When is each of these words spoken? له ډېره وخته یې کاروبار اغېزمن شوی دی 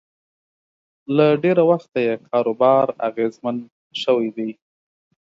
له 1.15 1.27
ډېره 1.43 1.63
وخته 1.71 1.97
یې 2.05 2.13
کاروبار 2.29 2.85
اغېزمن 3.07 3.57
شوی 4.01 4.29
دی 4.37 4.49